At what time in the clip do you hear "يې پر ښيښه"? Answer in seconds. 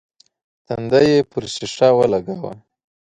1.11-1.89